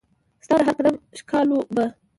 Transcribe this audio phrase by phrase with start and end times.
[0.45, 1.85] ستا د هرقدم ښکالو به